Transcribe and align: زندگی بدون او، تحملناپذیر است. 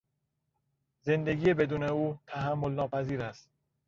زندگی 1.01 1.53
بدون 1.53 1.83
او، 1.83 2.19
تحملناپذیر 2.27 3.21
است. 3.21 3.49